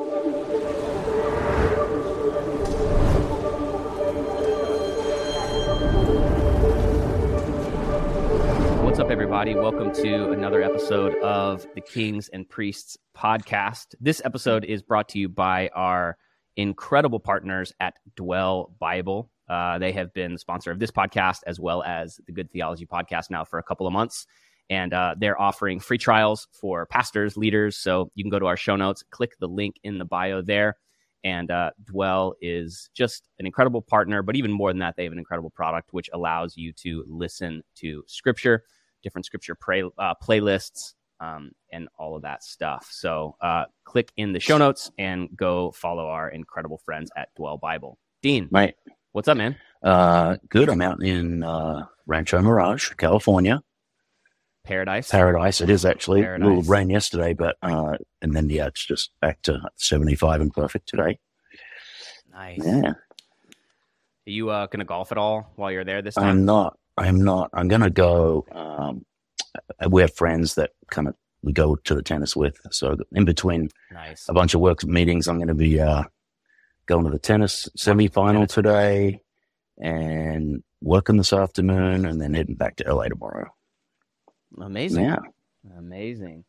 [0.00, 0.08] What's
[8.98, 9.54] up, everybody?
[9.54, 13.94] Welcome to another episode of the Kings and Priests podcast.
[14.00, 16.16] This episode is brought to you by our
[16.56, 19.30] incredible partners at Dwell Bible.
[19.50, 22.86] Uh, they have been the sponsor of this podcast as well as the Good Theology
[22.86, 24.26] podcast now for a couple of months.
[24.70, 27.76] And uh, they're offering free trials for pastors, leaders.
[27.76, 30.76] So you can go to our show notes, click the link in the bio there.
[31.22, 35.12] And uh, Dwell is just an incredible partner, but even more than that, they have
[35.12, 38.62] an incredible product which allows you to listen to scripture,
[39.02, 42.88] different scripture pray, uh, playlists, um, and all of that stuff.
[42.90, 47.58] So uh, click in the show notes and go follow our incredible friends at Dwell
[47.58, 47.98] Bible.
[48.22, 48.74] Dean, right?
[49.12, 49.56] what's up, man?
[49.82, 50.68] uh, good.
[50.68, 53.62] I'm out in uh, Rancho Mirage, California.
[54.70, 55.10] Paradise.
[55.10, 55.60] Paradise.
[55.60, 56.24] It is actually.
[56.24, 60.52] A little rain yesterday, but uh, and then yeah, it's just back to 75 and
[60.52, 61.18] perfect today.
[62.32, 62.60] nice.
[62.64, 62.94] Yeah, Are
[64.26, 66.28] you uh, going to golf at all while you're there this time?
[66.28, 66.78] I'm not.
[66.96, 67.50] I'm not.
[67.52, 68.46] I'm gonna go.
[68.52, 69.04] Um,
[69.88, 72.56] we have friends that kind of we go to the tennis with.
[72.70, 74.28] So in between nice.
[74.28, 76.04] a bunch of work meetings, I'm going to be uh,
[76.86, 78.54] going to the tennis semi-final Tennis.
[78.54, 79.20] today,
[79.78, 83.50] and working this afternoon, and then heading back to LA tomorrow.
[84.58, 85.04] Amazing.
[85.04, 85.18] Yeah.
[85.76, 86.44] Amazing.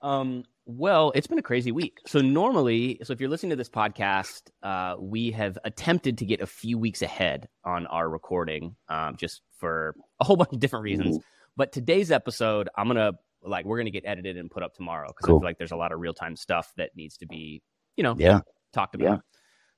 [0.00, 1.98] Um, well, it's been a crazy week.
[2.06, 6.40] So normally, so if you're listening to this podcast, uh, we have attempted to get
[6.40, 10.84] a few weeks ahead on our recording, um, just for a whole bunch of different
[10.84, 11.18] reasons.
[11.56, 13.12] But today's episode, I'm gonna
[13.44, 15.76] like we're gonna get edited and put up tomorrow because I feel like there's a
[15.76, 17.62] lot of real time stuff that needs to be,
[17.96, 18.40] you know, Yeah.
[18.72, 19.04] talked about.
[19.04, 19.16] Yeah.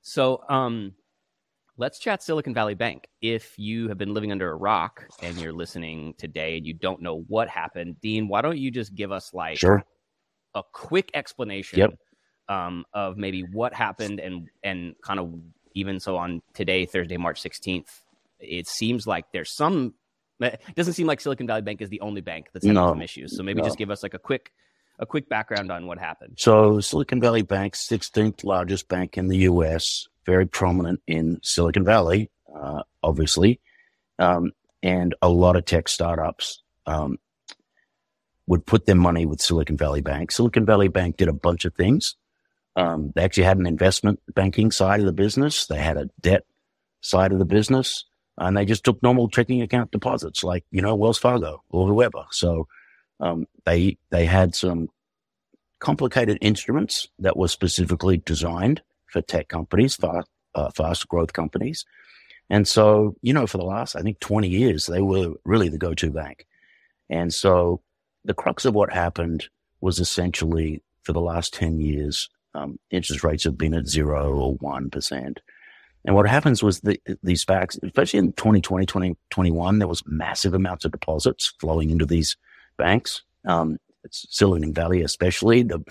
[0.03, 0.93] So, um,
[1.77, 3.07] let's chat Silicon Valley Bank.
[3.21, 7.01] If you have been living under a rock and you're listening today and you don't
[7.01, 9.83] know what happened, Dean, why don't you just give us like Sure.
[10.53, 11.93] a quick explanation Yep.
[12.47, 15.33] um, of maybe what happened and and kind of
[15.73, 17.89] even so on today, Thursday, March 16th,
[18.39, 19.93] it seems like there's some.
[20.39, 22.89] It doesn't seem like Silicon Valley Bank is the only bank that's having No.
[22.89, 23.35] some issues.
[23.35, 23.65] So maybe No.
[23.67, 24.51] just give us like a quick
[24.99, 26.35] a quick background on what happened.
[26.37, 32.29] So Silicon Valley Bank, 16th largest bank in the U.S., very prominent in Silicon Valley,
[32.53, 33.59] uh, obviously,
[34.19, 37.17] um, and a lot of tech startups um,
[38.47, 40.31] would put their money with Silicon Valley Bank.
[40.31, 42.15] Silicon Valley Bank did a bunch of things.
[42.75, 45.65] Um, they actually had an investment banking side of the business.
[45.67, 46.45] They had a debt
[47.01, 48.05] side of the business,
[48.37, 52.25] and they just took normal checking account deposits, like you know Wells Fargo or whoever.
[52.31, 52.67] So
[53.19, 54.89] um, they they had some
[55.79, 58.81] complicated instruments that were specifically designed
[59.15, 61.85] for tech companies, fast, uh, fast growth companies.
[62.49, 65.77] And so, you know, for the last, I think, 20 years, they were really the
[65.77, 66.45] go to bank.
[67.09, 67.81] And so
[68.25, 69.47] the crux of what happened
[69.79, 74.57] was essentially for the last 10 years, um, interest rates have been at zero or
[74.57, 75.37] 1%.
[76.03, 80.83] And what happens was the, these banks, especially in 2020, 2021, there was massive amounts
[80.83, 82.35] of deposits flowing into these
[82.77, 83.23] banks.
[83.47, 85.83] Um, it's Silicon Valley, especially the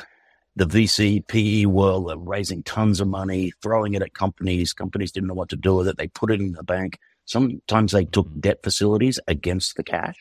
[0.57, 4.73] the VC PE world are raising tons of money, throwing it at companies.
[4.73, 5.99] Companies didn't know what to do with it.
[5.99, 6.99] They put it in the bank.
[7.25, 10.17] Sometimes they took debt facilities against the cash,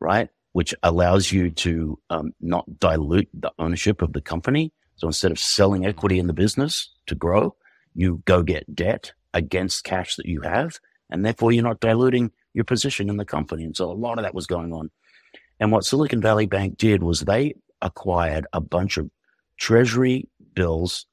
[0.00, 0.30] right?
[0.52, 4.72] Which allows you to um, not dilute the ownership of the company.
[4.96, 7.54] So instead of selling equity in the business to grow,
[7.94, 10.78] you go get debt against cash that you have,
[11.10, 13.64] and therefore you're not diluting your position in the company.
[13.64, 14.90] And so a lot of that was going on.
[15.60, 19.10] And what Silicon Valley Bank did was they acquired a bunch of
[19.56, 21.06] treasury bills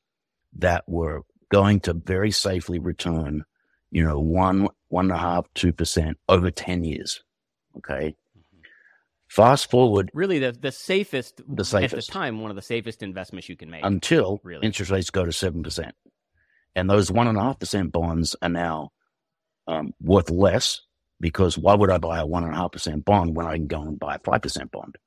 [0.58, 3.44] that were going to very safely return,
[3.92, 7.22] you know, one, one and a half, two percent over 10 years.
[7.78, 8.16] Okay.
[9.28, 11.94] Fast forward Really, the the safest, The safest.
[11.94, 13.84] at the time, one of the safest investments you can make.
[13.84, 14.66] until Really?
[14.66, 15.92] interest rates go to 7%.
[16.76, 18.92] And those one and a half percent bonds are now
[19.68, 20.82] um, worth less
[21.20, 23.68] because why would I buy a one and a half percent bond when I can
[23.68, 24.98] go and buy a 5% bond?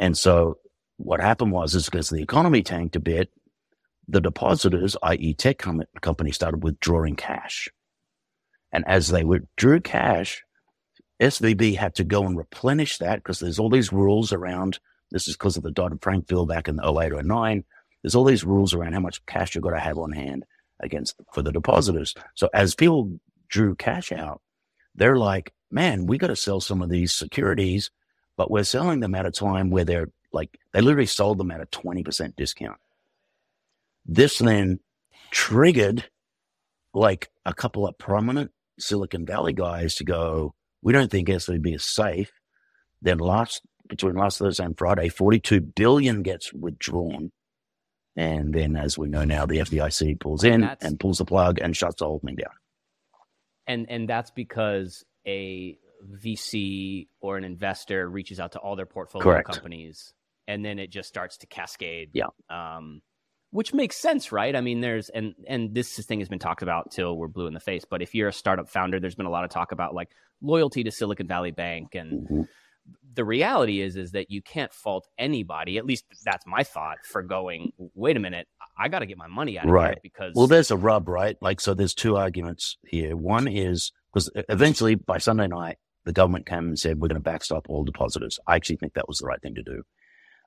[0.00, 0.58] And so
[0.98, 3.30] what happened was, is because the economy tanked a bit,
[4.06, 5.34] the depositors, i.e.
[5.34, 7.68] tech com- companies started withdrawing cash.
[8.72, 10.44] And as they withdrew cash,
[11.20, 14.78] SVB had to go and replenish that because there's all these rules around.
[15.10, 17.64] This is because of the Dodd-Frank bill back in the 08 or 09.
[18.02, 20.44] There's all these rules around how much cash you've got to have on hand
[20.80, 22.14] against for the depositors.
[22.34, 23.18] So as people
[23.48, 24.40] drew cash out,
[24.94, 27.90] they're like, man, we got to sell some of these securities,
[28.36, 31.60] but we're selling them at a time where they're like, they literally sold them at
[31.60, 32.78] a 20% discount.
[34.06, 34.80] This then
[35.30, 36.08] triggered
[36.94, 41.84] like a couple of prominent Silicon Valley guys to go, we don't think SVB is
[41.84, 42.30] safe.
[43.02, 47.30] Then last, between last Thursday and Friday, 42 billion gets withdrawn
[48.16, 51.58] And then, as we know now, the FDIC pulls in That's- and pulls the plug
[51.60, 52.52] and shuts the whole thing down.
[53.66, 59.22] and and that's because a VC or an investor reaches out to all their portfolio
[59.24, 59.48] Correct.
[59.50, 60.14] companies,
[60.48, 62.10] and then it just starts to cascade.
[62.14, 62.26] Yeah.
[62.50, 63.00] Um,
[63.50, 64.54] which makes sense, right?
[64.56, 67.54] I mean, there's and and this thing has been talked about till we're blue in
[67.54, 67.84] the face.
[67.88, 70.10] But if you're a startup founder, there's been a lot of talk about like
[70.42, 72.48] loyalty to Silicon Valley Bank, and Mhm.
[73.14, 75.78] the reality is is that you can't fault anybody.
[75.78, 77.72] At least that's my thought for going.
[77.94, 78.48] Wait a minute,
[78.78, 79.98] I got to get my money out of here Right.
[80.02, 81.36] because Well, there's a rub, right?
[81.40, 83.16] Like, so there's two arguments here.
[83.16, 87.30] One is because eventually by Sunday night, the government came and said, we're going to
[87.32, 88.38] backstop all depositors.
[88.46, 89.82] I actually think that was the right thing to do.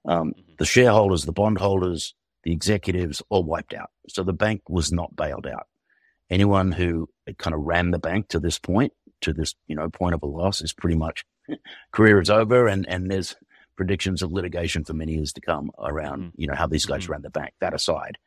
[0.05, 0.57] Um, Mhm.
[0.57, 3.91] the shareholders, the bondholders, the executives all wiped out.
[4.09, 5.67] So the bank was not bailed out.
[6.29, 10.15] Anyone who kind of ran the bank to this point, to this, you know, point
[10.15, 11.23] of a loss is pretty much
[11.91, 13.35] career is over and, and there's
[13.75, 16.31] predictions of litigation for many years to come around, Mhm.
[16.35, 17.09] you know, how these guys Mhm.
[17.09, 17.53] ran the bank.
[17.59, 18.17] That aside,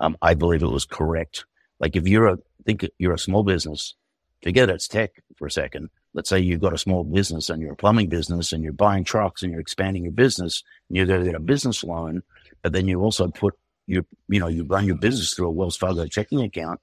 [0.00, 1.44] um, I believe it was correct.
[1.80, 3.94] Like if you're a, think you're a small business,
[4.42, 5.90] forget it's tech for a second.
[6.14, 9.04] Let's say you've got a small business and you're a plumbing business and you're buying
[9.04, 12.22] trucks and you're expanding your business and you're going to get a business loan,
[12.62, 13.54] but then you also put
[13.86, 16.80] your, you know, you run your business through a Wells Fargo checking account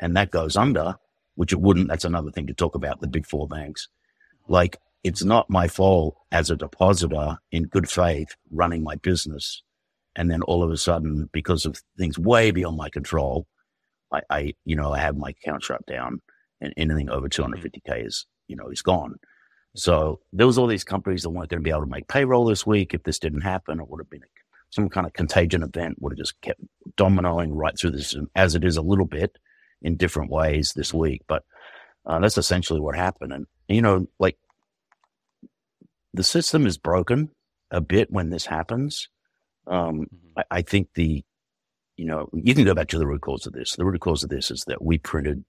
[0.00, 0.96] and that goes under,
[1.36, 1.88] which it wouldn't.
[1.88, 3.88] That's another thing to talk about the big four banks.
[4.48, 9.62] Like it's not my fault as a depositor in good faith running my business.
[10.16, 13.46] And then all of a sudden, because of things way beyond my control,
[14.12, 16.20] I, I you know, I have my account shut down
[16.64, 19.16] and anything over 250K is, you know, is gone.
[19.76, 22.44] So there was all these companies that weren't going to be able to make payroll
[22.44, 22.94] this week.
[22.94, 24.26] If this didn't happen, it would have been a,
[24.70, 26.60] some kind of contagion event would have just kept
[26.96, 29.36] dominoing right through the system as it is a little bit
[29.82, 31.22] in different ways this week.
[31.28, 31.44] But
[32.06, 33.32] uh, that's essentially what happened.
[33.32, 34.36] And, you know, like
[36.12, 37.30] the system is broken
[37.70, 39.08] a bit when this happens.
[39.66, 40.08] Um, Mhm.
[40.36, 41.24] I, I think the,
[41.96, 43.76] you know, you can go back to the root cause of this.
[43.76, 45.44] The root cause of this is that we printed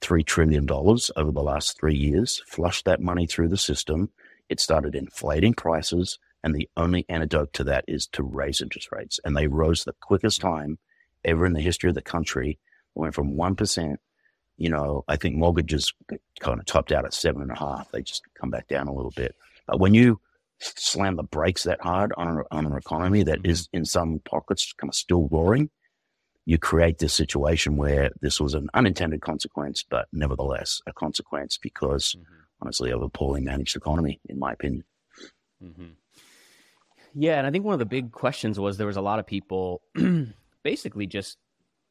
[0.00, 4.10] $3 trillion over the last three years, flushed that money through the system.
[4.48, 6.18] It started inflating prices.
[6.42, 9.20] And the only antidote to that is to raise interest rates.
[9.24, 10.78] And they rose the quickest time
[11.24, 12.58] ever in the history of the country.
[12.94, 13.96] Went from 1%.
[14.56, 15.92] You know, I think mortgages
[16.40, 17.90] kind of topped out at seven and a half.
[17.90, 19.34] They just come back down a little bit.
[19.66, 20.20] But when you
[20.58, 23.50] slam the brakes that hard on, a, on an economy that mm-hmm.
[23.50, 25.70] is in some pockets kind of still roaring,
[26.50, 32.16] you create this situation where this was an unintended consequence, but nevertheless a consequence because
[32.18, 32.24] Mhm.
[32.60, 34.82] honestly of a poorly managed economy, in my opinion.
[35.62, 35.90] hmm
[37.14, 39.26] Yeah, and I think one of the big questions was there was a lot of
[39.26, 39.82] people
[40.64, 41.38] basically just,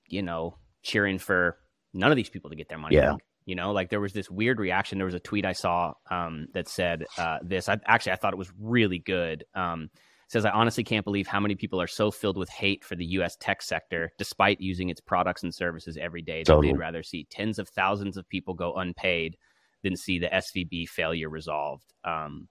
[0.10, 1.58] you know, cheering for
[1.94, 3.12] none of these people to get their money Yeah.
[3.14, 3.24] back.
[3.46, 4.98] You know, like there was this weird reaction.
[4.98, 7.70] There was a tweet I saw um, that said uh, this.
[7.70, 9.46] I actually I thought it was really good.
[9.56, 9.90] Um,
[10.30, 13.06] says I honestly can't believe how many people are so filled with hate for the
[13.06, 13.36] U.S.
[13.36, 16.40] tech sector, despite using its products and services every day.
[16.42, 16.68] That Totally.
[16.72, 19.38] they'd rather see tens of thousands of people go unpaid
[19.84, 21.94] than see the SVB failure resolved.
[22.04, 22.48] Um,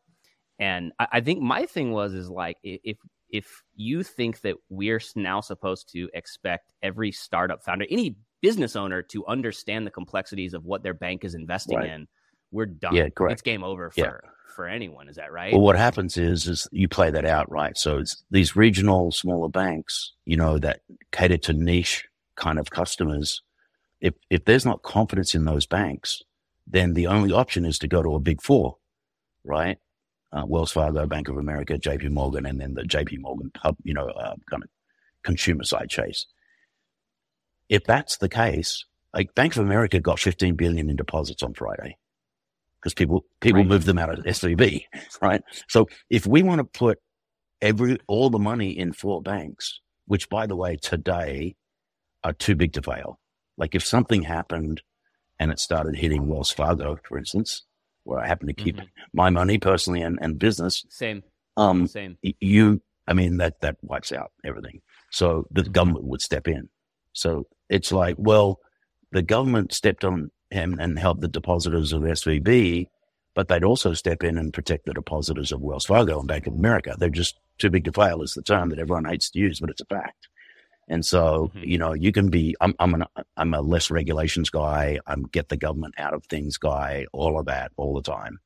[0.59, 2.99] and I, I think my thing was is like if
[3.31, 9.03] if you think that we're now supposed to expect every startup founder, any business owner
[9.03, 11.91] to understand the complexities of what their bank is investing Right.
[11.91, 12.09] in,
[12.51, 12.95] we're done.
[12.95, 13.35] Yeah, correct.
[13.35, 14.31] It's game over for Yeah.
[14.59, 15.09] For anyone.
[15.09, 15.53] Is that right?
[15.53, 17.79] Well, what happens is, is you play that out, right?
[17.79, 20.81] So it's these regional smaller banks, you know, that
[21.13, 23.41] cater to niche kind of customers.
[24.00, 26.23] If, if there's not confidence in those banks,
[26.67, 28.79] then the only option is to go to a big four,
[29.45, 29.79] right?
[30.33, 33.53] Uh, Wells Fargo, Bank of America, JP Morgan, and then the JP Morgan
[33.85, 34.69] you know, uh, kind of
[35.23, 36.27] consumer side chase.
[37.69, 38.85] If that's the case,
[39.15, 41.97] like Bank of America got 15 billion in deposits on Friday
[42.80, 43.68] because people, people Right.
[43.68, 44.85] moved them out of SVB,
[45.23, 45.42] right?
[45.68, 46.99] So if we want to put
[47.61, 51.56] every, all the money in four banks, which by the way, today
[52.25, 53.18] are too big to fail.
[53.56, 54.82] Like if something happened
[55.38, 57.64] and it started hitting Wells Fargo, for instance,
[58.04, 58.88] where I happen to keep Mhm.
[59.12, 61.23] my money personally and, and business, Same,
[61.56, 62.16] um, same.
[62.23, 64.80] you, I mean, that, that wipes out everything.
[65.11, 65.73] So the Mhm.
[65.73, 66.68] government would step in.
[67.12, 68.61] So it's like, well,
[69.12, 72.88] the government stepped on him and help the depositors of SVB,
[73.35, 76.55] but they'd also step in and protect the depositors of Wells Fargo and Bank of
[76.55, 76.97] America.
[76.99, 79.71] They're just too big to fail is the term that everyone hates to use, but
[79.71, 80.28] it's a fact.
[80.88, 81.67] And so, Mhm.
[81.67, 83.05] you know, you can be, I'm, I'm an,
[83.37, 84.99] I'm a less regulations guy.
[85.07, 88.38] I'm get the government out of things guy, all of that all the time.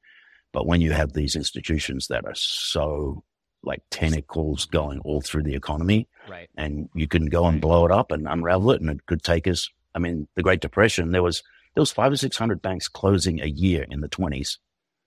[0.53, 3.23] But when you have these institutions that are so
[3.63, 6.51] like tentacles going all through the economy Right.
[6.57, 9.47] and you can go and blow it up and unravel it and it could take
[9.47, 11.45] us i mean the great depression there was
[11.75, 14.59] there was five or six hundred banks closing a year in the 20s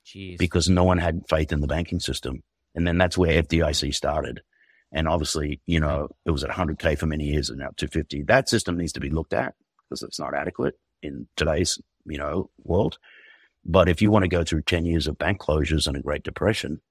[0.05, 0.37] Jeez.
[0.37, 2.43] because no one had faith in the banking system
[2.73, 4.41] and then that's where fdic started
[4.91, 8.23] And obviously, you know, it was at 100K for many years and now 250.
[8.23, 9.53] That system needs to be looked at
[9.83, 12.97] because it's not adequate in today's, you know, world.
[13.65, 16.23] But if you want to go through 10 years of bank closures and a Great
[16.23, 16.81] Depression,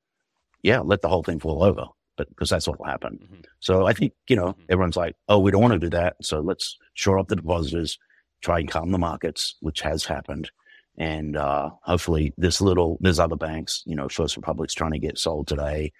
[0.62, 1.86] yeah, let the whole thing fall over.
[2.16, 3.18] But because that's what will happen.
[3.22, 3.40] Mm-hmm.
[3.60, 4.62] So I think, you know, mm-hmm.
[4.68, 6.16] everyone's like, oh, we don't want to do that.
[6.20, 7.98] So let's shore up the depositors,
[8.44, 10.50] try and calm the markets, which has happened.
[10.96, 15.18] And uh, hopefully, this little, there's other banks, you know, First Republic's trying to get
[15.18, 15.92] sold today.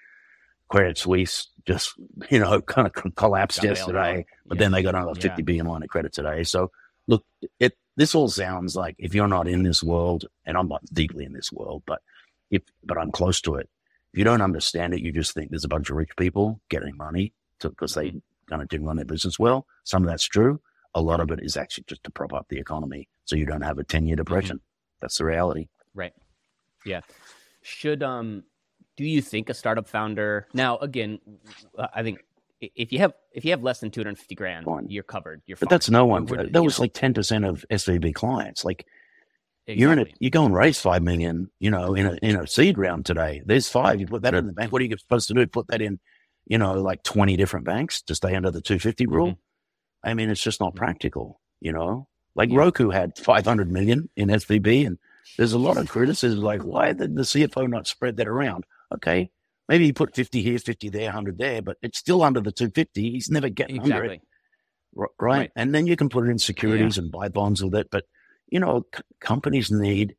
[0.69, 1.95] Credit Suisse just,
[2.31, 4.61] you know, kind of collapsed got yesterday, but yeah.
[4.61, 5.45] then they got another fifty yeah.
[5.45, 6.45] billion line of credit today.
[6.45, 6.71] So,
[7.09, 7.25] look,
[7.59, 11.25] it this all sounds like if you're not in this world, and I'm not deeply
[11.25, 12.01] in this world, but
[12.51, 13.69] if but I'm close to it.
[14.13, 16.97] If you don't understand it, you just think there's a bunch of rich people getting
[16.97, 18.13] money because they
[18.49, 19.67] kind of didn't run their business well.
[19.83, 20.61] Some of that's true.
[20.95, 23.63] A lot of it is actually just to prop up the economy so you don't
[23.63, 24.57] have a 10 year depression.
[24.57, 24.99] Mm-hmm.
[25.01, 25.69] That's the reality.
[25.95, 26.13] Right.
[26.85, 27.01] Yeah.
[27.63, 28.45] Should um
[28.97, 31.19] do you think a startup founder now again
[31.93, 32.21] I think
[32.61, 34.87] if you have if you have less than 250 grand fine.
[34.89, 35.75] you're covered you're but fine.
[35.75, 36.85] that's no one that was know.
[36.85, 38.87] like 10% of svb clients like
[39.67, 39.81] exactly.
[39.81, 42.47] you're in it you go and raise 5 million you know in a in a
[42.47, 45.29] seed round today there's five you put that in the bank what are you supposed
[45.29, 45.99] to do put that in
[46.47, 49.41] you know like 20 different banks to stay under the 250 rule mm-hmm.
[50.05, 52.59] I mean it's just not practical you know like yeah.
[52.59, 54.99] Roku had 500 million in SVB, and
[55.37, 58.65] there's a lot of criticism like, why did the CFO not spread that around?
[58.93, 59.31] Okay,
[59.69, 63.11] maybe he put 50 here, 50 there, 100 there, but it's still under the 250.
[63.11, 63.95] He's never getting exactly.
[63.95, 64.21] under it.
[64.95, 65.11] Right?
[65.21, 65.51] right?
[65.57, 67.05] And then you can put it in securities yeah.
[67.05, 67.89] and buy bonds with it.
[67.91, 68.05] But,
[68.49, 70.15] you know, c- companies need,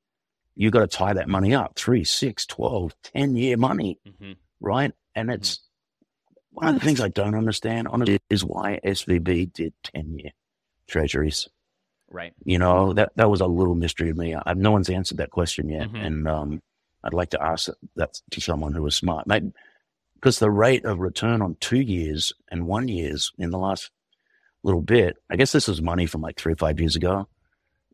[0.55, 4.33] you've got to tie that money up three, six, 12, 10 year money, mm-hmm.
[4.59, 4.91] right?
[5.15, 5.61] And it's mm-hmm.
[6.55, 10.31] One of the things I don't understand, honestly, is why SVB did 10 year
[10.87, 11.49] treasuries.
[12.09, 12.33] Right.
[12.43, 14.35] You know, that, that was a little mystery to me.
[14.35, 15.87] I, no one's answered that question yet.
[15.87, 15.95] Mm-hmm.
[15.95, 16.61] And um,
[17.03, 19.27] I'd like to ask that to someone who was smart.
[19.27, 19.51] Maybe,
[20.15, 23.91] because the rate of return on two years and one years in the last
[24.63, 27.27] little bit, I guess this is money from like three or five years ago.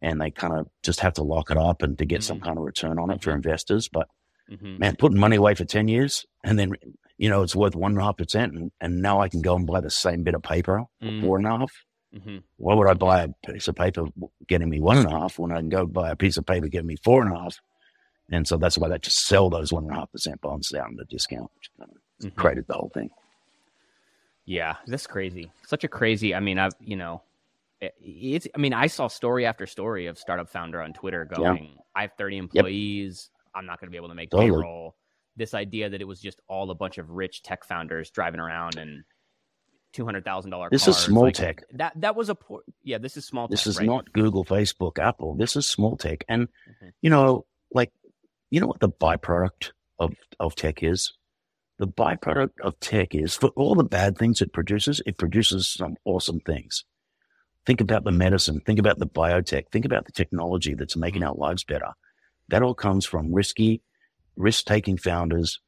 [0.03, 2.27] And they kind of just have to lock it up and to get mm-hmm.
[2.27, 3.89] some kind of return on it for investors.
[3.89, 4.07] But
[4.49, 4.77] mm-hmm.
[4.77, 6.73] man, putting money away for 10 years and then,
[7.21, 8.53] you know, it's worth one and a half percent.
[8.53, 11.21] And, and now I can go and buy the same bit of paper for mm.
[11.21, 11.71] four and a half
[12.15, 12.37] Mm-hmm.
[12.57, 14.05] Why would I buy a piece of paper
[14.47, 16.67] getting me one and a half when I can go buy a piece of paper
[16.67, 17.57] getting me four and a half?
[18.29, 20.97] And so that's why they just sell those one and a half percent bonds down
[20.99, 22.39] at a discount, which kind of mm-hmm.
[22.39, 23.09] created the whole thing.
[24.45, 25.51] Yeah, that's crazy.
[25.67, 26.35] Such a crazy.
[26.35, 27.21] I mean, I've you know,
[27.79, 28.47] it's.
[28.53, 31.81] I mean, I saw story after story of startup founder on Twitter going, yeah.
[31.95, 33.29] "I have 30 employees.
[33.33, 33.51] Yep.
[33.55, 34.49] I'm not going to be able to make totally.
[34.49, 34.95] payroll."
[35.35, 38.77] This idea that it was just all a bunch of rich tech founders driving around
[38.77, 39.03] and
[39.93, 40.69] two hundred thousand dollar.
[40.71, 41.63] This is small like, tech.
[41.73, 42.61] That that was a poor.
[42.83, 43.47] Yeah, this is small.
[43.47, 43.51] Tech.
[43.51, 43.85] This tech, is right?
[43.85, 45.35] not Google, Facebook, Apple.
[45.35, 46.89] This is small tech, and mm-hmm.
[47.01, 47.91] you know, like,
[48.49, 51.13] you know what the byproduct of of tech is.
[51.77, 55.95] The byproduct of tech is for all the bad things it produces, it produces some
[56.05, 56.85] awesome things.
[57.65, 58.61] Think about the medicine.
[58.65, 59.71] Think about the biotech.
[59.71, 61.41] Think about the technology that's making mm-hmm.
[61.41, 61.89] our lives better.
[62.49, 63.81] That all comes from risky,
[64.41, 65.59] risk taking founders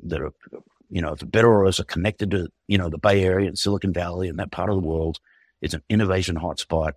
[0.00, 0.32] that are
[0.94, 3.58] you know, if better or worse are connected to, you know, the Bay Area and
[3.58, 5.18] Silicon Valley and that part of the world,
[5.60, 6.92] it's an innovation hotspot.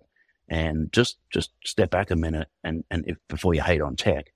[0.48, 4.32] And just just step back a minute and and if, before you hate on tech,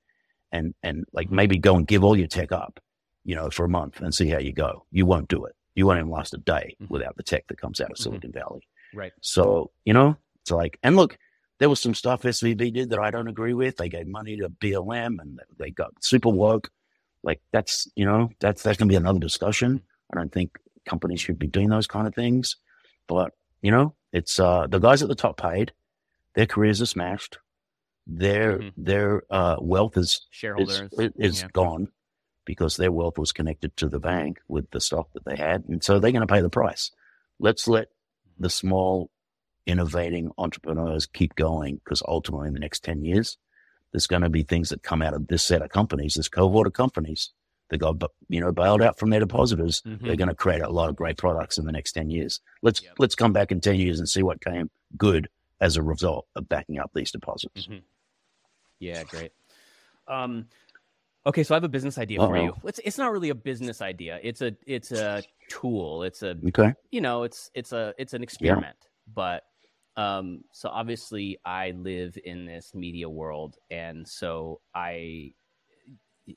[0.51, 2.81] and and like maybe go and give all your tech up,
[3.25, 4.85] you know, for a month and see how you go.
[4.91, 5.55] You won't do it.
[5.75, 6.93] You won't even last a day mm-hmm.
[6.93, 8.03] without the tech that comes out of mm-hmm.
[8.03, 8.61] Silicon Valley.
[8.93, 9.13] Right.
[9.23, 11.17] So you know, it's like, and look,
[11.59, 13.79] there was some stuff SVB did that I don't agree with.
[13.79, 16.69] They gave money to BLM and they got super woke.
[17.23, 19.83] Like that's, you know, that's, that's going to be another discussion.
[20.13, 22.57] I don't think companies should be doing those kind of things,
[23.07, 25.73] but you know, it's, uh, the guys at the top paid,
[26.35, 27.39] their careers are smashed.
[28.07, 28.83] Their, mm-hmm.
[28.83, 31.49] their, uh, wealth is, shareholders is, is yeah.
[31.53, 31.89] gone
[32.45, 35.65] because their wealth was connected to the bank with the stock that they had.
[35.69, 36.91] And so they're going to pay the price.
[37.39, 37.89] Let's let
[38.39, 39.11] the small
[39.67, 43.39] innovating entrepreneurs keep going because ultimately in the next 10 years,
[43.93, 46.67] there's going to be things that come out of this set of companies, this cohort
[46.67, 47.31] of companies
[47.69, 49.83] that got you know bailed out from their depositors.
[49.87, 50.07] Mm-hmm.
[50.07, 52.41] They're going to create a lot of great products in the next ten years.
[52.63, 52.95] Let's yep.
[52.99, 55.29] let's come back in ten years and see what came good
[55.61, 57.67] as a result of backing up these deposits.
[57.67, 57.79] Mm-hmm.
[58.81, 59.33] Yeah, great.
[60.09, 60.47] Um,
[61.25, 62.29] okay, so I have a business idea Uh-oh.
[62.29, 62.55] for you.
[62.65, 64.19] It's it's not really a business idea.
[64.23, 66.03] It's a it's a tool.
[66.03, 66.75] It's a okay.
[66.91, 68.89] You know, it's it's a it's an experiment, yeah.
[69.15, 69.45] but
[69.97, 75.33] um, so obviously, I live in this media world, and so I,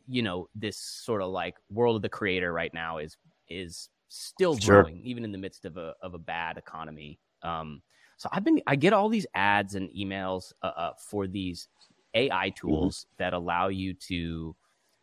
[0.08, 4.58] you know, this sort of like world of the creator right now is is still
[4.58, 4.84] sure.
[4.84, 7.20] growing, even in the midst of a of a bad economy.
[7.44, 7.82] Um,
[8.18, 11.70] so I've been I get all these ads and emails uh, uh, for these
[12.14, 12.68] AI mm-hmm.
[12.68, 13.24] tools mm-hmm.
[13.24, 14.56] that allow you to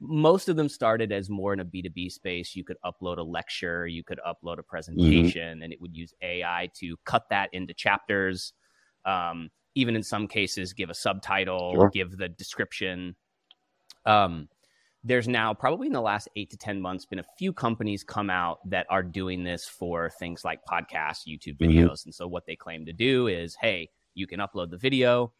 [0.04, 2.56] most of them started as more in a B2B space.
[2.56, 5.62] You could upload a lecture, you could upload a presentation, mm-hmm.
[5.62, 8.52] and it would use AI to cut that into chapters.
[9.04, 11.90] Um, even in some cases, give a subtitle, sure.
[11.90, 13.14] give the description.
[14.04, 14.49] Um,
[15.04, 18.28] there's now probably in the last eight to 10 months been a few companies come
[18.28, 21.71] out that are doing this for things like podcasts, YouTube mm-hmm.
[21.71, 21.85] videos.
[21.85, 22.09] Mm-hmm.
[22.09, 25.32] And so what they claim to do is, hey, you can upload the video.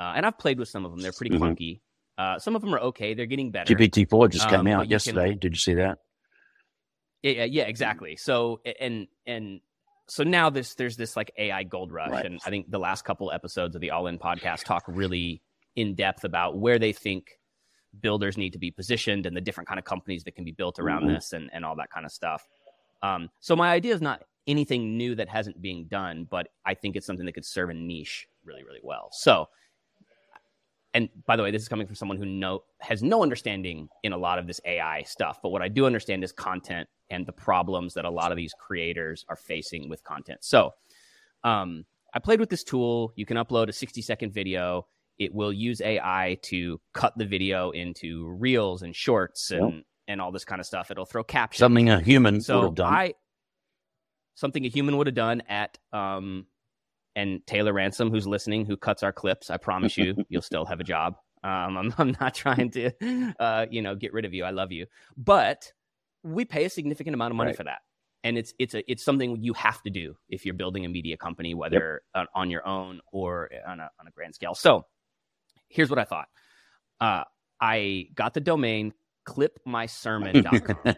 [0.00, 1.00] Uh, and I've played with some of them.
[1.00, 1.44] They're pretty mm-hmm.
[1.44, 1.80] clunky.
[2.16, 3.14] Uh, some of them are okay.
[3.14, 3.74] They're getting better.
[3.74, 5.30] GPT-4 just came um, out yesterday.
[5.30, 5.98] Can, Did you see that?
[7.22, 8.16] Yeah, yeah, exactly.
[8.16, 9.60] So, and, and,
[10.06, 12.26] so now this there's this like AI gold rush, right.
[12.26, 15.40] and I think the last couple episodes of the All In podcast talk really
[15.76, 17.38] in depth about where they think
[18.00, 20.78] builders need to be positioned and the different kind of companies that can be built
[20.78, 21.14] around mm-hmm.
[21.14, 22.46] this and, and all that kind of stuff.
[23.02, 26.96] Um, so my idea is not anything new that hasn't being done, but I think
[26.96, 29.08] it's something that could serve a niche really, really well.
[29.12, 29.48] So,
[30.94, 34.12] and by the way, this is coming from someone who know has no understanding in
[34.12, 35.40] a lot of this AI stuff.
[35.42, 38.54] But what I do understand is content and the problems that a lot of these
[38.58, 40.44] creators are facing with content.
[40.44, 40.70] So,
[41.42, 41.84] um,
[42.14, 43.12] I played with this tool.
[43.16, 44.86] You can upload a 60 second video
[45.18, 49.84] it will use AI to cut the video into reels and shorts and yep.
[50.08, 50.90] and all this kind of stuff.
[50.90, 51.60] It'll throw captions.
[51.60, 52.92] Something a human so would have done.
[52.92, 53.14] I,
[54.34, 56.46] something a human would have done at um
[57.16, 59.50] and Taylor Ransom, who's listening, who cuts our clips.
[59.50, 61.14] I promise you, you'll still have a job.
[61.42, 62.90] Um, I'm, I'm not trying to,
[63.38, 64.44] uh, you know, get rid of you.
[64.44, 65.72] I love you, but
[66.22, 67.56] we pay a significant amount of money right.
[67.56, 67.80] for that,
[68.22, 71.16] and it's it's a it's something you have to do if you're building a media
[71.16, 72.28] company, whether yep.
[72.34, 74.54] on your own or on a on a grand scale.
[74.54, 74.86] So
[75.68, 76.28] here's what I thought.
[77.00, 77.24] Uh,
[77.60, 78.94] I got the domain
[79.26, 80.94] clipmysermon.com.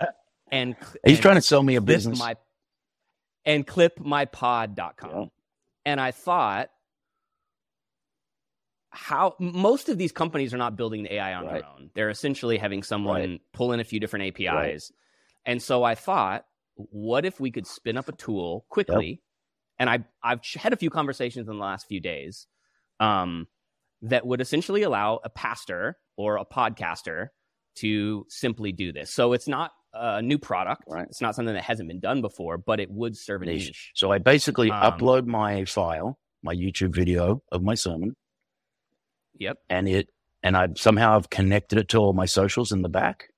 [0.52, 2.18] and he's trying to sell me a business.
[2.18, 2.36] My,
[3.44, 5.10] and clipmypod.com.
[5.10, 5.24] Yeah.
[5.84, 6.68] And I thought,
[8.90, 11.54] how most of these companies are not building the AI on right.
[11.54, 11.90] their own.
[11.94, 13.40] They're essentially having someone right.
[13.54, 14.46] pull in a few different APIs.
[14.54, 14.82] Right.
[15.46, 16.44] And so I thought,
[16.74, 19.18] what if we could spin up a tool quickly yep
[19.82, 22.46] and I I've had a few conversations in the last few days
[23.00, 23.48] um,
[24.02, 27.28] that would essentially allow a pastor or a podcaster
[27.76, 29.12] to simply do this.
[29.12, 30.84] So it's not a new product.
[30.88, 31.06] Right.
[31.06, 33.66] It's not something that hasn't been done before, but it would serve a niche.
[33.66, 33.92] niche.
[33.94, 38.14] So I basically um, upload my file, my YouTube video of my sermon.
[39.38, 39.58] Yep.
[39.68, 40.08] And it
[40.42, 43.28] and I somehow I've connected it to all my socials in the back.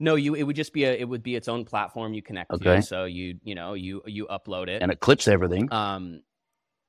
[0.00, 0.34] No, you.
[0.34, 0.92] It would just be a.
[0.92, 2.76] It would be its own platform you connect okay.
[2.76, 2.82] to.
[2.82, 5.72] So you you know you you upload it and it clips everything.
[5.72, 6.22] Um,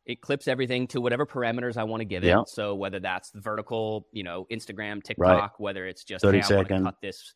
[0.06, 2.48] it clips everything to whatever parameters I want to give it.
[2.48, 5.50] So whether that's the vertical, you know, Instagram, TikTok, right.
[5.58, 6.84] whether it's just thirty hey, second.
[6.84, 7.34] cut this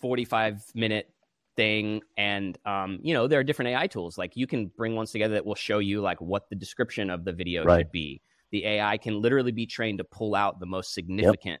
[0.00, 1.10] forty-five minute
[1.56, 4.18] thing, and um, you know, there are different AI tools.
[4.18, 7.24] Like you can bring ones together that will show you like what the description of
[7.24, 7.78] the video right.
[7.78, 8.20] should be.
[8.52, 11.60] The AI can literally be trained to pull out the most significant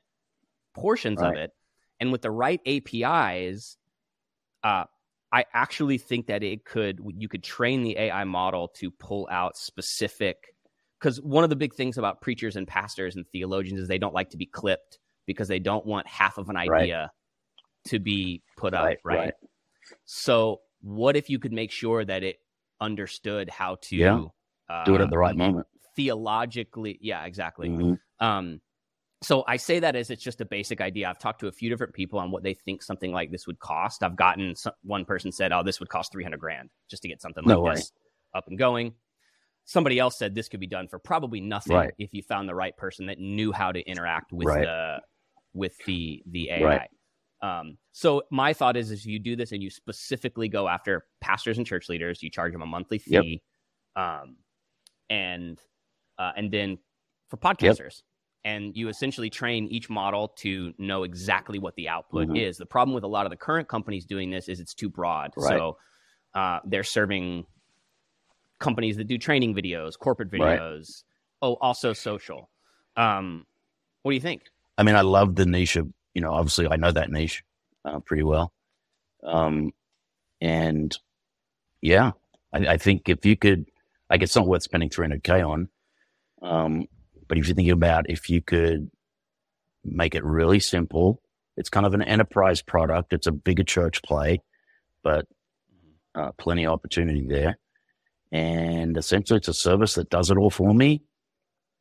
[0.74, 1.30] portions right.
[1.30, 1.50] of it
[2.00, 3.76] and with the right APIs,
[4.62, 4.84] uh,
[5.32, 9.56] I actually think that it could you could train the AI model to pull out
[9.56, 10.54] specific
[11.00, 14.14] because one of the big things about preachers and pastors and theologians is they don't
[14.14, 17.10] like to be clipped because they don't want half of an idea right.
[17.86, 19.18] To be put right, up, right?
[19.18, 19.34] right?
[20.04, 22.36] So what if you could make sure that it
[22.80, 24.24] understood how to yeah.
[24.68, 25.66] uh, do it at the right moment?
[25.96, 27.68] Theologically, yeah, exactly.
[27.68, 28.26] Mm-hmm.
[28.26, 28.60] Um,
[29.22, 31.08] so I say that as it's just a basic idea.
[31.08, 33.58] I've talked to a few different people on what they think something like this would
[33.58, 34.02] cost.
[34.02, 37.08] I've gotten some, one person said, "Oh, this would cost three hundred grand just to
[37.08, 37.92] get something like no this
[38.34, 38.94] up and going."
[39.64, 41.94] Somebody else said this could be done for probably nothing right.
[41.98, 44.64] if you found the right person that knew how to interact with right.
[44.64, 44.98] the
[45.54, 46.62] with the the AI.
[46.62, 46.90] Right.
[47.46, 51.58] Um, so my thought is, is you do this and you specifically go after pastors
[51.58, 52.22] and church leaders.
[52.22, 53.42] You charge them a monthly fee,
[53.96, 54.04] yep.
[54.04, 54.36] um,
[55.10, 55.58] and
[56.18, 56.78] uh, and then
[57.28, 57.78] for podcasters.
[57.78, 58.04] Yep
[58.46, 62.36] and you essentially train each model to know exactly what the output mm-hmm.
[62.36, 62.56] is.
[62.56, 65.32] The problem with a lot of the current companies doing this is it's too broad.
[65.36, 65.58] Right.
[65.58, 65.78] So
[66.32, 67.44] uh, they're serving
[68.60, 70.86] companies that do training videos, corporate videos, right.
[71.42, 72.48] oh, also social.
[72.96, 73.46] Um,
[74.02, 74.42] what do you think?
[74.78, 77.44] I mean, I love the niche of, you know, obviously I know that niche
[77.84, 78.50] uh, pretty well.
[79.22, 79.72] Um,
[80.40, 80.96] and
[81.82, 82.12] yeah,
[82.54, 83.66] I, I, think if you could,
[84.08, 85.68] like, it's not worth spending 300K on.
[86.40, 86.86] Um,
[87.28, 88.90] but if you think about if you could
[89.84, 91.20] make it really simple,
[91.58, 93.12] it's kind of an enterprise product.
[93.12, 94.40] It's a bigger church play,
[95.02, 95.26] but
[96.14, 97.58] uh, plenty of opportunity there.
[98.32, 101.02] And essentially, it's a service that does it all for me.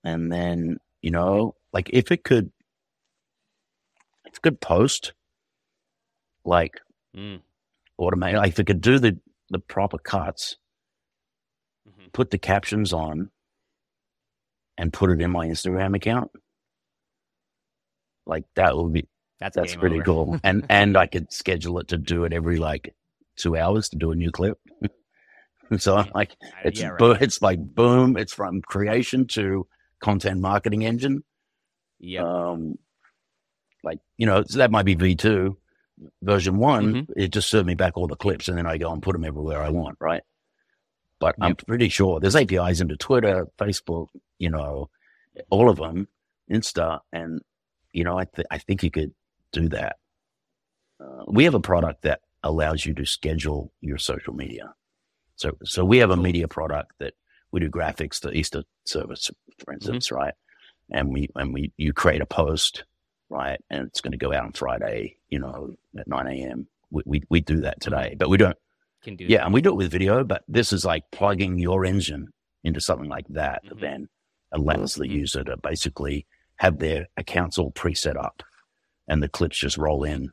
[0.03, 2.51] And then, you know, like if it could,
[4.35, 5.13] if it could post,
[6.43, 6.73] like
[7.15, 7.39] mm.
[7.99, 9.17] automate, like if it could do the
[9.49, 10.57] the proper cuts,
[11.87, 12.09] mm-hmm.
[12.13, 13.31] put the captions on,
[14.77, 16.31] and put it in my Instagram account,
[18.25, 19.07] Like that would be
[19.39, 20.03] That's that's pretty over.
[20.05, 20.39] cool.
[20.43, 22.93] And and I could schedule it to do it every like
[23.37, 24.59] two hours to do a new clip.
[25.77, 26.99] so I'm like, it's yeah, right.
[26.99, 29.67] bo- it's like boom, it's from creation to
[30.01, 31.23] content marketing engine.
[31.99, 32.23] Yep.
[32.23, 32.75] Um,
[33.85, 35.57] like you know, so that might be V two
[36.21, 36.93] version one.
[36.93, 37.09] Mhm.
[37.15, 39.23] It just served me back all the clips, and then I go and put them
[39.23, 40.23] everywhere I want, right?
[41.19, 44.89] But I'm pretty sure there's APIs into Twitter, Facebook, you know,
[45.49, 46.09] all of them,
[46.51, 47.41] Insta, and
[47.93, 49.13] you know, I th- I think you could
[49.53, 49.95] do that.
[50.99, 54.73] Uh, we have a product that allows you to schedule your social media.
[55.37, 57.13] So so we have a media product that
[57.51, 59.31] we do graphics to Easter service,
[59.63, 60.33] for instance, right?
[60.91, 62.83] And we and we you create a post,
[63.29, 63.59] right?
[63.69, 66.67] And it's going to go out on Friday, you know, at nine a.m.
[66.91, 68.57] We, we we do that today, but we don't.
[69.03, 69.45] Can do Yeah, that.
[69.45, 72.27] and we do it with video, but this is like plugging your engine
[72.63, 73.81] into something like that that Mhm.
[73.81, 74.09] then
[74.51, 75.11] allows the Mhm.
[75.11, 76.25] user to basically
[76.57, 78.41] have their accounts all preset up,
[79.07, 80.31] and the clips just roll in,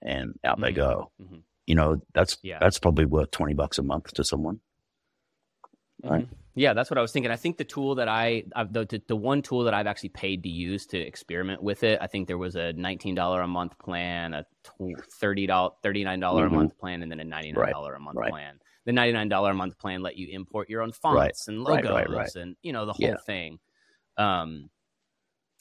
[0.00, 0.76] and out they Mhm.
[0.76, 1.10] go.
[1.20, 1.42] Mhm.
[1.66, 2.58] You know, that's Yeah.
[2.60, 4.60] that's probably worth twenty bucks a month to someone.
[6.02, 6.28] Right.
[6.54, 7.32] Yeah, that's what I was thinking.
[7.32, 10.10] I think the tool that I, I've, the, the the one tool that I've actually
[10.10, 13.48] paid to use to experiment with it, I think there was a nineteen dollar a
[13.48, 14.44] month plan, a
[15.18, 16.52] thirty dollar thirty nine dollar Mhm.
[16.52, 18.30] a month plan, and then a ninety nine dollar a month right.
[18.30, 18.58] plan.
[18.84, 21.90] The ninety nine dollar a month plan let you import your own fonts and logos
[21.90, 22.34] right, right.
[22.36, 23.16] and you know the whole Yeah.
[23.24, 23.58] thing.
[24.18, 24.68] Um,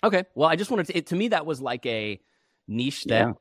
[0.03, 0.97] okay, well, I just wanted to.
[0.97, 2.19] It, to me, that was like a
[2.67, 3.33] niche that.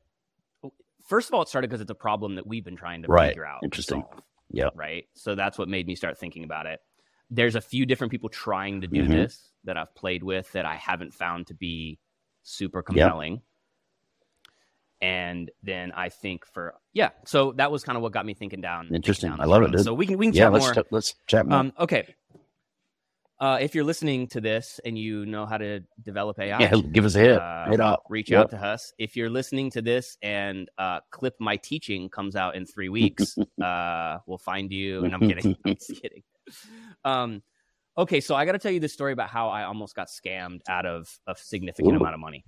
[1.09, 3.31] First of all, it started because it's a problem that we've been trying to Right.
[3.31, 3.61] figure out.
[3.65, 4.03] Interesting.
[4.03, 4.75] solve Yep.
[4.77, 5.05] right?
[5.15, 6.79] So that's what made me start thinking about it.
[7.31, 9.13] There's a few different people trying to do Mhm.
[9.13, 11.99] this that I've played with that I haven't found to be
[12.43, 13.43] super compelling.
[15.03, 18.61] And then I think for yeah, so that was kind of what got me thinking
[18.61, 18.89] down.
[18.95, 19.31] Interesting.
[19.31, 19.81] down I love it, dude.
[19.85, 20.75] So we can we can Yeah, chat let's more.
[20.75, 21.59] ch- let's chat more.
[21.61, 22.15] um, okay.
[23.39, 27.07] Uh, if you're listening to this and you know how to develop AI, yeah, give
[27.07, 27.39] us a hit.
[27.39, 28.03] uh, hit up.
[28.11, 28.39] reach Yep.
[28.41, 28.93] out to us.
[28.99, 33.39] If you're listening to this and uh, clip my teaching comes out in three weeks,
[33.63, 35.05] uh, we'll find you.
[35.05, 35.57] And I'm kidding.
[35.65, 36.23] I'm just kidding.
[37.05, 37.43] Um,
[37.97, 40.61] okay, so I got to tell you this story about how I almost got scammed
[40.69, 42.45] out of a significant amount of money.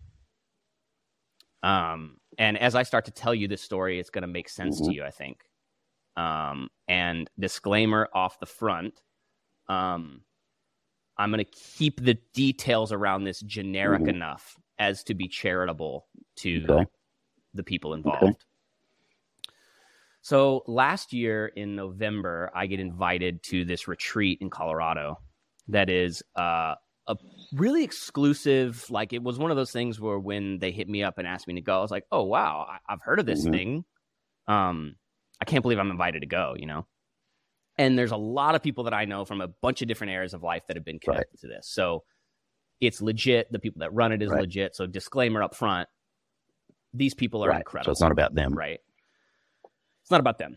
[1.63, 4.79] Um, and as I start to tell you this story, it's going to make sense
[4.81, 4.95] to Mhm.
[4.95, 5.45] you, I think.
[6.17, 9.01] Um, and disclaimer off the front.
[9.69, 10.25] Um,
[11.17, 14.09] I'm going to keep the details around this generic Mhm.
[14.09, 16.87] enough as to be charitable to Okay.
[17.55, 18.45] the people involved.
[20.23, 25.19] So last year in November, I get invited to this retreat in Colorado
[25.69, 26.77] that is uh,
[27.09, 27.17] a
[27.53, 28.87] really exclusive.
[28.89, 31.49] Like it was one of those things where when they hit me up and asked
[31.49, 33.53] me to go, I was like, "Oh wow, I- I've heard of this Mhm.
[33.53, 33.85] thing.
[34.47, 34.95] Um,
[35.41, 36.87] I can't believe I'm invited to go." You know.
[37.79, 40.35] And there's a lot of people that I know from a bunch of different areas
[40.35, 41.69] of life that have been connected to this.
[41.69, 42.05] So
[42.81, 43.51] it's legit.
[43.51, 44.43] The people that run it is Right.
[44.43, 44.77] legit.
[44.77, 45.89] So disclaimer up front:
[46.95, 47.59] these people are Right.
[47.59, 48.55] incredible So it's not about them.
[48.55, 48.79] right?
[50.03, 50.57] It's not about them.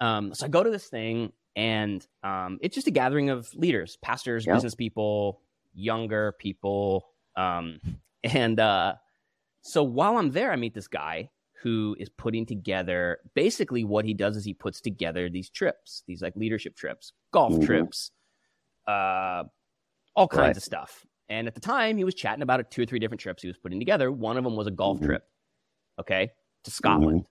[0.00, 3.96] Um, so I go to this thing, and um, it's just a gathering of leaders,
[4.02, 4.54] pastors, Yeah.
[4.54, 5.42] business people,
[5.74, 7.06] younger people,
[7.36, 7.80] um,
[8.24, 8.94] and uh,
[9.62, 11.30] so while I'm there, I meet this guy
[11.62, 16.22] who is putting together basically what he does is he puts together these trips, these
[16.22, 17.64] like leadership trips, golf Mhm.
[17.64, 18.12] trips,
[18.86, 19.44] uh,
[20.14, 20.56] all kinds Right.
[20.56, 21.06] of stuff.
[21.28, 23.48] And at the time, he was chatting about it, two or three different trips he
[23.48, 24.12] was putting together.
[24.12, 25.06] One of them was a golf Mhm.
[25.06, 25.28] trip,
[25.98, 26.30] okay,
[26.64, 27.26] to Scotland.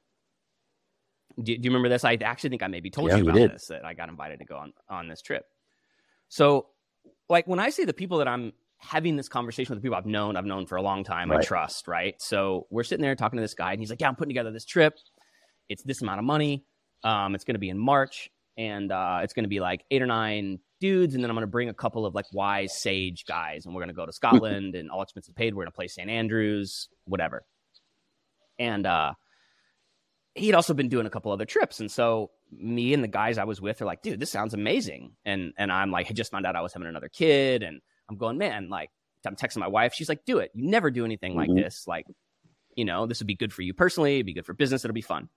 [1.38, 2.04] Do, do you remember this?
[2.04, 4.46] I actually think I maybe told Yeah, you about this that I got invited to
[4.46, 5.46] go on on this trip.
[6.30, 6.68] So,
[7.30, 10.06] like when I say the people that I'm having this conversation with, the people I've
[10.06, 12.16] known, I've known for a long time, I trust, right?
[12.22, 14.52] So we're sitting there talking to this guy, and he's like, "Yeah, I'm putting together
[14.52, 14.98] this trip.
[15.70, 16.64] It's this amount of money.
[17.04, 20.02] Um, it's going to be in March, and uh, it's going to be like eight
[20.02, 23.26] or nine dudes, and then I'm going to bring a couple of like wise sage
[23.28, 25.54] guys, and we're going to go to Scotland, and all expenses paid.
[25.54, 27.44] We're going to play St Andrews, whatever."
[28.58, 29.14] And uh,
[30.36, 33.46] he'd also been doing a couple other trips, and so me and the guys I
[33.46, 36.46] was with are like, "Dude, this sounds amazing," and and I'm like, I just found
[36.46, 38.90] out I was having another kid, and I'm going, man, like
[39.26, 39.94] I'm texting my wife.
[39.96, 40.52] She's like, "Do it.
[40.54, 41.56] You never do anything like Mhm.
[41.64, 41.88] this.
[41.88, 42.06] Like,
[42.76, 44.16] you know, this would be good for you personally.
[44.16, 44.86] It'd be good for business.
[44.86, 45.30] It'll be fun."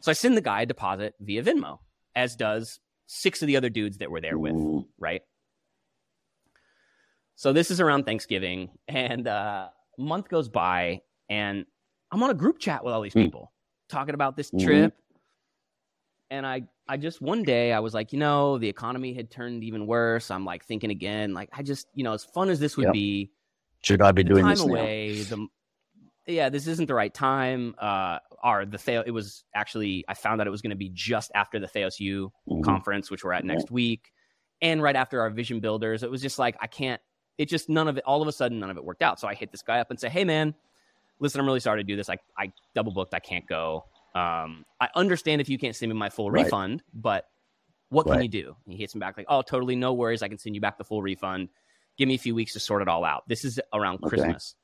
[0.00, 1.80] So I send the guy a deposit via Venmo,
[2.14, 4.86] as does six of the other dudes that were there with, Mhm.
[4.98, 5.22] right?
[7.34, 11.66] So this is around Thanksgiving, and uh, a month goes by, and
[12.10, 13.22] I'm on a group chat with all these Hmm.
[13.24, 13.52] people
[13.88, 14.64] talking about this Mhm.
[14.64, 14.94] trip.
[16.30, 19.64] And I, I just one day I was like, you know, the economy had turned
[19.64, 20.30] even worse.
[20.30, 22.92] I'm like thinking again, like I just, you know, as fun as this would Yep.
[22.92, 23.30] be,
[23.82, 24.72] Should I be doing this now?
[24.74, 25.48] the
[26.26, 27.74] yeah, this isn't the right time.
[27.78, 30.90] Uh, or the Theo, it was actually I found out it was going to be
[30.90, 32.62] just after the Theos Mhm.
[32.62, 33.54] conference, which we're at Yeah.
[33.54, 34.12] next week,
[34.60, 36.02] and right after our vision builders.
[36.02, 37.00] It was just like I can't.
[37.38, 38.04] It just none of it.
[38.04, 39.18] All of a sudden, none of it worked out.
[39.18, 40.54] So I hit this guy up and say, "Hey, man,
[41.20, 42.08] listen, I'm really sorry to do this.
[42.08, 43.14] I, I double booked.
[43.14, 43.84] I can't go.
[44.14, 46.44] Um, I understand if you can't send me my full Right.
[46.44, 47.24] refund, but
[47.90, 48.54] what can you do?
[48.66, 50.22] And he hits me back like, oh, totally, no worries.
[50.22, 51.48] I can send you back the full refund.
[51.96, 53.24] Give me a few weeks to sort it all out.
[53.28, 54.08] This is around Okay.
[54.08, 54.54] Christmas.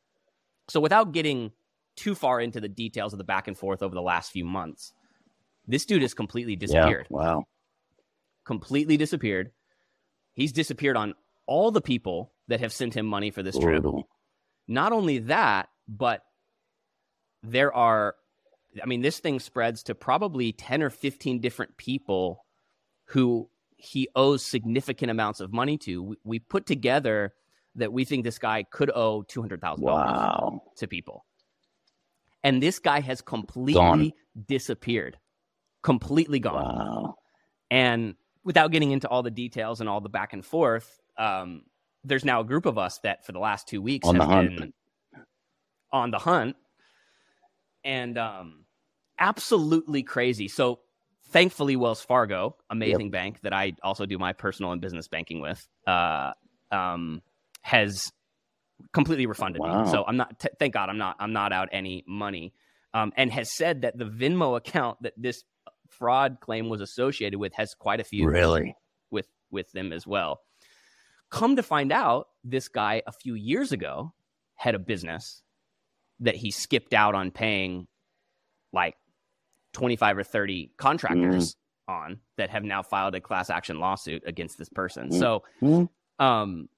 [0.68, 1.52] So without getting
[1.96, 4.92] too far into the details of the back and forth over the last few months,
[5.66, 6.58] this dude has completely Yeah.
[6.58, 7.06] disappeared.
[7.10, 7.44] Wow.
[8.44, 9.52] Completely disappeared.
[10.34, 11.14] He's disappeared on
[11.46, 13.84] all the people that have sent him money for this trip.
[14.68, 16.22] Not only that, but
[17.44, 18.14] there are,
[18.82, 22.44] I mean, this thing spreads to probably 10 or 15 different people
[23.06, 26.02] who he owes significant amounts of money to.
[26.02, 27.34] We, we put together
[27.76, 30.62] that we think this guy could owe $200,000 Wow.
[30.76, 31.24] to people.
[32.42, 34.12] And this guy has completely Gone.
[34.46, 35.18] disappeared,
[35.82, 36.54] completely gone.
[36.64, 37.14] Wow.
[37.70, 41.62] And without getting into all the details and all the back and forth, um,
[42.04, 44.72] there's now a group of us that for the last two weeks On have been
[45.90, 46.56] on the hunt
[47.84, 48.64] and um,
[49.18, 50.48] absolutely crazy.
[50.48, 50.80] So
[51.28, 55.66] thankfully, Wells Fargo, amazing bank that I also do my personal and business banking with,
[55.86, 56.32] uh,
[56.70, 57.22] um,
[57.62, 58.12] has
[58.92, 59.84] completely refunded Wow.
[59.84, 59.90] me.
[59.90, 60.38] So I'm not.
[60.40, 61.16] T- thank God, I'm not.
[61.18, 62.52] I'm not out any money.
[62.92, 65.42] Um, and has said that the Venmo account that this
[65.88, 68.74] fraud claim was associated with has quite a few Really?
[69.10, 70.40] with with them as well.
[71.30, 74.12] Come to find out, this guy a few years ago
[74.56, 75.42] had a business
[76.20, 77.86] that he skipped out on paying
[78.72, 78.94] like
[79.74, 81.56] 25 or 30 contractors
[81.88, 85.10] on that have now filed a class action lawsuit against this person.
[85.10, 85.18] Mm.
[85.18, 85.84] So, Hmm.
[86.18, 86.68] um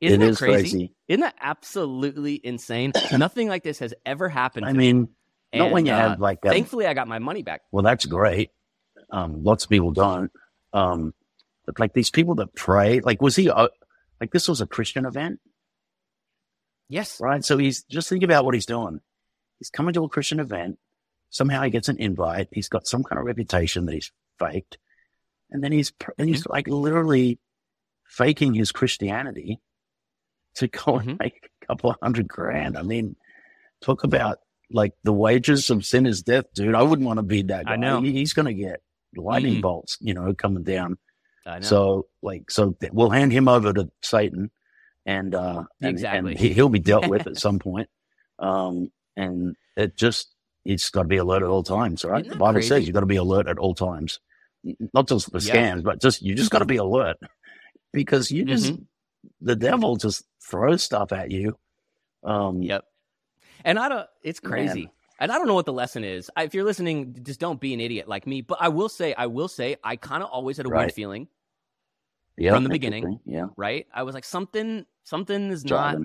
[0.00, 0.70] isn't It that is crazy?
[0.70, 0.94] crazy.
[1.08, 2.92] Isn't that absolutely insane?
[3.12, 4.66] Nothing like this has ever happened.
[4.66, 4.92] I to me.
[4.92, 5.08] mean,
[5.54, 7.60] not when you uh, have like a, thankfully I got my money back.
[7.70, 8.50] well, that's great.
[9.10, 10.32] Um, lots of people don't.
[10.72, 11.14] Um,
[11.66, 13.68] but like these people that pray, like was he, uh,
[14.20, 15.38] like this was a Christian event,
[16.92, 17.18] Yes.
[17.20, 17.44] right?
[17.44, 19.00] So he's just think about what he's doing.
[19.58, 20.78] He's coming to a Christian event.
[21.30, 22.48] Somehow he gets an invite.
[22.52, 24.76] He's got some kind of reputation that he's faked.
[25.50, 26.52] And then he's, and he's Mm-hmm.
[26.52, 27.38] like literally
[28.06, 29.60] faking his Christianity
[30.56, 31.20] to go and Mhm.
[31.20, 32.76] make a couple of hundred grand.
[32.76, 33.16] I mean,
[33.80, 34.38] talk about
[34.70, 36.74] like the wages of sin is death, dude.
[36.74, 37.72] I wouldn't want to be that guy.
[37.72, 38.00] I know.
[38.02, 38.82] He's going to get
[39.16, 39.62] lightning Mhm.
[39.62, 40.98] bolts, you know, coming down.
[41.46, 41.62] I know.
[41.66, 44.50] So like, so we'll hand him over to Satan
[45.06, 46.30] and, uh, and, Exactly.
[46.32, 47.88] and he, he'll be dealt with at some point.
[48.38, 50.34] Um, and it just,
[50.64, 52.28] it's got to be alert at all times, right?
[52.28, 52.68] The Bible crazy?
[52.68, 54.20] says you've got to be alert at all times,
[54.94, 55.54] not just for Yeah.
[55.56, 57.16] scams, but just, you just got to be alert
[57.92, 58.82] because you just, Mm-hmm.
[59.40, 61.56] the devil just throws stuff at you.
[62.24, 62.84] Um, Yep.
[63.64, 64.06] And I don't.
[64.22, 64.50] It's Man.
[64.50, 64.90] crazy.
[65.20, 66.30] And I don't know what the lesson is.
[66.36, 68.40] I, if you're listening, just don't be an idiot like me.
[68.40, 71.28] But I will say, I will say, I kind of always had a weird feeling,
[72.36, 73.20] yeah, From the beginning.
[73.24, 73.46] Yeah.
[73.56, 73.86] right?
[73.94, 75.96] I was like, something, something is not,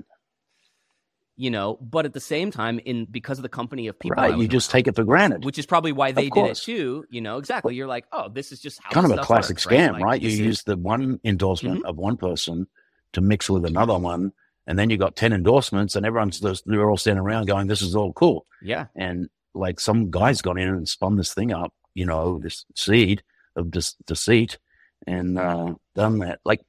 [1.35, 1.77] you know.
[1.81, 4.37] But at the same time, in because of the company of people, Right.
[4.37, 5.45] You just take it for granted.
[5.45, 7.05] which is probably why they did it too.
[7.09, 7.75] You know, exactly.
[7.75, 10.21] You're like, oh, this is just how kind of a classic works, scam, Like, right?
[10.21, 11.85] You this is- use the one endorsement Mm-hmm.
[11.89, 12.67] of one person
[13.13, 14.33] to mix with another one,
[14.67, 17.81] and then you got 10 endorsements, and everyone's just, they're all standing around going, This
[17.81, 18.45] is all cool.
[18.61, 22.65] yeah, And like some guy's gone in and spun this thing up, you know, this
[22.75, 23.23] seed
[23.55, 24.57] of dis- deceit
[25.05, 26.39] and uh, done that.
[26.45, 26.61] Like,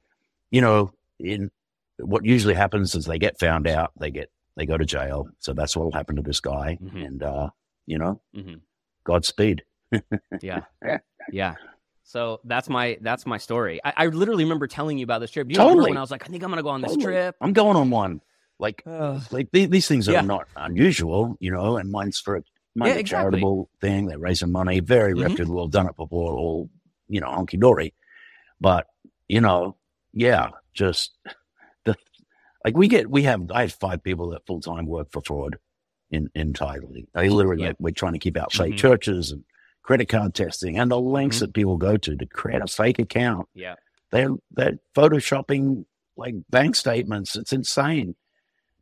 [0.51, 1.49] you know, in
[1.97, 5.27] what usually happens is they get found out, they get, they go to jail.
[5.39, 6.77] So that's what will happen to this guy.
[6.81, 7.05] Mhm.
[7.05, 7.49] And, uh,
[7.85, 8.55] you know, hmm
[9.05, 9.63] Godspeed.
[10.41, 10.61] yeah,
[11.31, 11.55] Yeah.
[12.03, 13.79] So that's my that's my story.
[13.83, 15.49] I, I literally remember telling you about this trip.
[15.51, 15.91] You remember Totally.
[15.91, 17.13] when I was like, I think I'm gonna go on this Totally.
[17.13, 17.35] trip.
[17.41, 18.21] I'm going on one.
[18.59, 20.21] Like, uh, like these, these things are Yeah.
[20.21, 22.43] not unusual, you know, and mine's for a,
[22.75, 23.31] mine's Yeah, a exactly.
[23.39, 24.07] charitable thing.
[24.07, 25.21] They're raising money, very Mhm.
[25.23, 26.69] reputable, done it before, all,
[27.07, 27.93] you know, honky dory.
[28.61, 28.87] But,
[29.27, 29.77] you know,
[30.13, 31.11] yeah, just
[31.85, 31.95] the,
[32.65, 35.57] like we get, we have, I have five people that full time work for fraud
[36.11, 37.07] in, entirely.
[37.13, 37.73] They literally, Yeah.
[37.79, 38.77] we're trying to keep out fake Mhm.
[38.77, 39.43] churches and
[39.83, 41.39] credit card testing and the links Mhm.
[41.41, 43.47] that people go to to create a fake account.
[43.53, 43.75] Yeah.
[44.11, 45.85] They're, they're photoshopping
[46.17, 47.35] like bank statements.
[47.35, 48.15] It's insane.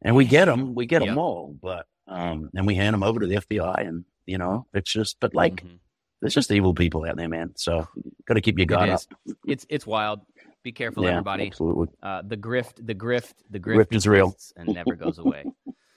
[0.01, 3.19] And we get them, we get them all, but, um, and we hand them over
[3.19, 5.79] to the FBI and, you know, it's just, but like, Mhm.
[6.21, 7.51] There's just evil people out there, man.
[7.55, 7.87] So
[8.25, 9.01] got to keep your guard It up.
[9.45, 10.21] It's it's wild.
[10.63, 11.47] Be careful, yeah, everybody.
[11.47, 11.87] absolutely.
[12.03, 14.35] Uh, the grift, the grift, the grift, Grift is real.
[14.57, 15.45] and never goes away.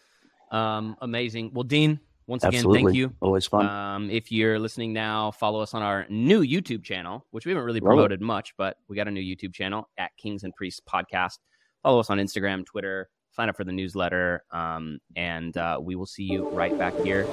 [0.52, 1.50] um, amazing.
[1.52, 2.84] Well, Dean, once again, Absolutely.
[2.84, 3.12] thank you.
[3.20, 3.66] Always fun.
[3.66, 7.64] Um, if you're listening now, follow us on our new YouTube channel, which we haven't
[7.64, 10.80] really Love promoted much, but we got a new YouTube channel at Kings and Priests
[10.88, 11.38] Podcast.
[11.82, 16.06] Follow us on Instagram, Twitter, sign up for the newsletter, um, and uh, we will
[16.06, 17.26] see you right back here